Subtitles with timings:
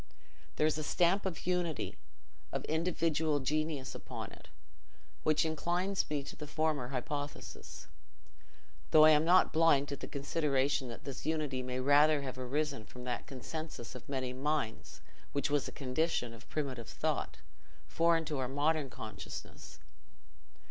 [0.55, 1.95] There is a stamp of unity,
[2.51, 4.47] of individual genius upon it,
[5.21, 7.85] which inclines me to the former hypothesis,
[8.89, 12.83] though I am not blind to the consideration that this unity may rather have arisen
[12.83, 15.01] from that consensus of many minds
[15.33, 17.37] which was a condition of primitive thought,
[17.85, 19.77] foreign to our modern consciousness.